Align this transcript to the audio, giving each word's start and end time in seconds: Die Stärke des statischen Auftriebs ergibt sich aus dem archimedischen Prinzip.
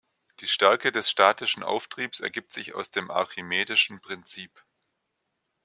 Die 0.39 0.47
Stärke 0.47 0.91
des 0.91 1.11
statischen 1.11 1.61
Auftriebs 1.61 2.21
ergibt 2.21 2.53
sich 2.53 2.73
aus 2.73 2.89
dem 2.89 3.11
archimedischen 3.11 3.99
Prinzip. 4.01 4.63